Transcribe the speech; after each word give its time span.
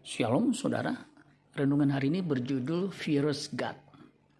Shalom 0.00 0.56
saudara, 0.56 0.96
renungan 1.52 1.92
hari 1.92 2.08
ini 2.08 2.24
berjudul 2.24 2.88
Virus 2.88 3.52
God, 3.52 3.76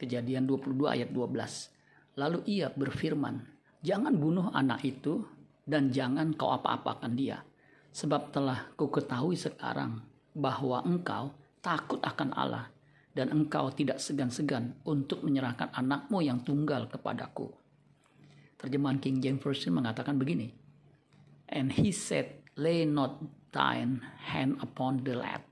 kejadian 0.00 0.48
22 0.48 0.88
ayat 0.88 1.12
12. 1.12 2.16
Lalu 2.16 2.40
ia 2.48 2.72
berfirman, 2.72 3.44
jangan 3.84 4.16
bunuh 4.16 4.48
anak 4.56 4.80
itu 4.88 5.20
dan 5.68 5.92
jangan 5.92 6.32
kau 6.32 6.56
apa-apakan 6.56 7.12
dia. 7.12 7.44
Sebab 7.92 8.32
telah 8.32 8.72
ku 8.72 8.88
ketahui 8.88 9.36
sekarang 9.36 10.00
bahwa 10.32 10.80
engkau 10.80 11.36
takut 11.60 12.00
akan 12.08 12.32
Allah 12.32 12.72
dan 13.12 13.28
engkau 13.28 13.68
tidak 13.68 14.00
segan-segan 14.00 14.80
untuk 14.88 15.20
menyerahkan 15.20 15.76
anakmu 15.76 16.24
yang 16.24 16.40
tunggal 16.40 16.88
kepadaku. 16.88 17.52
Terjemahan 18.56 18.96
King 18.96 19.20
James 19.20 19.44
Version 19.44 19.76
mengatakan 19.76 20.16
begini, 20.16 20.56
And 21.52 21.68
he 21.68 21.92
said, 21.92 22.48
lay 22.56 22.88
not 22.88 23.20
thine 23.52 24.00
hand 24.24 24.56
upon 24.64 25.04
the 25.04 25.20
lad 25.20 25.49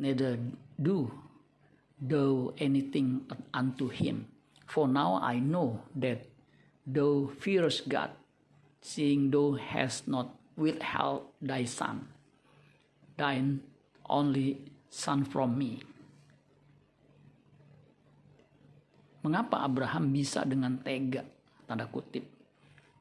neither 0.00 0.40
do 0.80 1.12
do 2.00 2.56
anything 2.56 3.28
unto 3.52 3.92
him. 3.92 4.24
For 4.64 4.88
now 4.88 5.20
I 5.20 5.36
know 5.36 5.84
that 6.00 6.24
thou 6.88 7.28
fearest 7.28 7.92
God, 7.92 8.16
seeing 8.80 9.28
thou 9.28 9.60
hast 9.60 10.08
not 10.08 10.32
withheld 10.56 11.28
thy 11.44 11.68
son, 11.68 12.08
thine 13.20 13.60
only 14.08 14.64
son 14.88 15.28
from 15.28 15.60
me. 15.60 15.84
Mengapa 19.20 19.68
Abraham 19.68 20.08
bisa 20.08 20.48
dengan 20.48 20.80
tega, 20.80 21.20
tanda 21.68 21.84
kutip, 21.84 22.24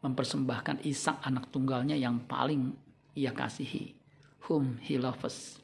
mempersembahkan 0.03 0.83
Ishak 0.83 1.23
anak 1.23 1.47
tunggalnya 1.47 1.95
yang 1.95 2.19
paling 2.27 2.75
ia 3.15 3.31
kasihi, 3.31 3.95
whom 4.51 4.75
he 4.83 4.99
loves, 4.99 5.63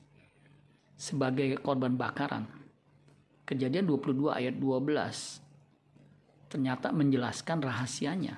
sebagai 0.96 1.60
korban 1.60 2.00
bakaran. 2.00 2.48
Kejadian 3.46 3.86
22 3.86 4.32
ayat 4.32 4.56
12 4.58 6.50
ternyata 6.50 6.90
menjelaskan 6.96 7.62
rahasianya. 7.62 8.36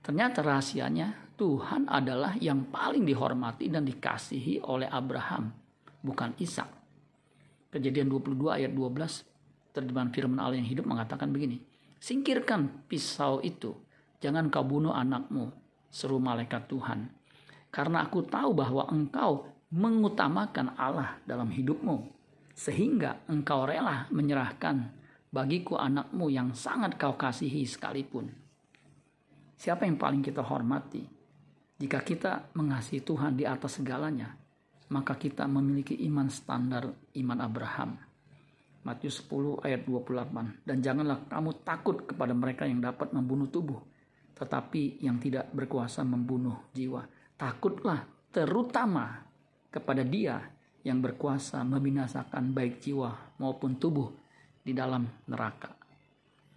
Ternyata 0.00 0.40
rahasianya 0.40 1.34
Tuhan 1.34 1.90
adalah 1.90 2.38
yang 2.38 2.70
paling 2.70 3.02
dihormati 3.02 3.66
dan 3.66 3.82
dikasihi 3.82 4.62
oleh 4.70 4.86
Abraham, 4.86 5.50
bukan 6.00 6.30
Ishak. 6.38 6.70
Kejadian 7.74 8.06
22 8.06 8.38
ayat 8.54 8.70
12 8.70 9.74
terjemahan 9.74 10.14
firman 10.14 10.38
Allah 10.38 10.62
yang 10.62 10.70
hidup 10.70 10.86
mengatakan 10.86 11.34
begini. 11.34 11.58
Singkirkan 11.98 12.86
pisau 12.86 13.42
itu, 13.42 13.74
jangan 14.22 14.46
kau 14.46 14.62
bunuh 14.62 14.94
anakmu, 14.94 15.50
seru 15.90 16.22
malaikat 16.22 16.70
Tuhan. 16.70 17.10
Karena 17.74 18.06
aku 18.06 18.22
tahu 18.22 18.54
bahwa 18.54 18.86
engkau 18.86 19.50
mengutamakan 19.74 20.78
Allah 20.78 21.18
dalam 21.26 21.50
hidupmu, 21.50 22.06
sehingga 22.54 23.26
engkau 23.26 23.66
rela 23.66 24.06
menyerahkan 24.14 24.94
bagiku 25.34 25.74
anakmu 25.74 26.30
yang 26.30 26.54
sangat 26.54 26.94
kau 26.94 27.18
kasihi 27.18 27.66
sekalipun. 27.66 28.30
Siapa 29.58 29.82
yang 29.82 29.98
paling 29.98 30.22
kita 30.22 30.46
hormati? 30.46 31.02
Jika 31.74 32.06
kita 32.06 32.54
mengasihi 32.54 33.02
Tuhan 33.02 33.34
di 33.34 33.42
atas 33.42 33.82
segalanya, 33.82 34.30
maka 34.94 35.18
kita 35.18 35.42
memiliki 35.50 35.98
iman 36.06 36.30
standar 36.30 36.86
iman 37.18 37.38
Abraham. 37.42 37.98
Matius 38.86 39.26
10 39.26 39.66
ayat 39.66 39.82
28. 39.82 40.62
Dan 40.62 40.78
janganlah 40.78 41.26
kamu 41.26 41.50
takut 41.66 42.06
kepada 42.06 42.30
mereka 42.30 42.62
yang 42.62 42.78
dapat 42.78 43.10
membunuh 43.10 43.50
tubuh, 43.50 43.82
tetapi 44.38 45.02
yang 45.02 45.18
tidak 45.18 45.50
berkuasa 45.50 46.06
membunuh 46.06 46.70
jiwa. 46.70 47.02
Takutlah 47.34 48.06
terutama 48.30 49.33
kepada 49.74 50.06
dia 50.06 50.38
yang 50.86 51.02
berkuasa 51.02 51.66
membinasakan 51.66 52.54
baik 52.54 52.78
jiwa 52.78 53.34
maupun 53.42 53.74
tubuh 53.74 54.14
di 54.62 54.70
dalam 54.70 55.02
neraka. 55.26 55.74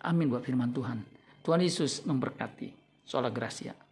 Amin 0.05 0.29
buat 0.29 0.45
firman 0.45 0.69
Tuhan. 0.69 1.01
Tuhan 1.41 1.63
Yesus 1.65 2.05
memberkati. 2.05 2.69
Sola 3.07 3.33
Gracia. 3.33 3.86